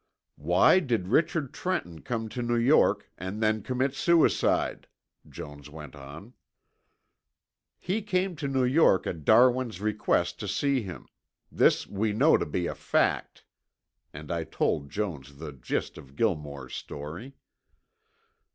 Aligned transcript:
"Why 0.39 0.79
did 0.79 1.09
Richard 1.09 1.53
Trenton 1.53 2.01
come 2.01 2.27
to 2.29 2.41
New 2.41 2.55
York 2.57 3.11
and 3.19 3.39
then 3.39 3.61
commit 3.61 3.93
suicide?" 3.93 4.87
Jones 5.29 5.69
went 5.69 5.95
on. 5.95 6.33
"He 7.77 8.01
came 8.01 8.35
to 8.37 8.47
New 8.47 8.63
York 8.63 9.05
at 9.05 9.23
Darwin's 9.25 9.79
request 9.79 10.39
to 10.39 10.47
see 10.47 10.81
him. 10.81 11.05
This 11.51 11.85
we 11.85 12.13
know 12.13 12.35
to 12.35 12.47
be 12.47 12.65
a 12.65 12.73
fact," 12.73 13.45
and 14.11 14.31
I 14.31 14.43
told 14.43 14.89
Jones 14.89 15.35
the 15.37 15.51
gist 15.51 15.99
of 15.99 16.15
Gilmore's 16.15 16.73
story. 16.73 17.35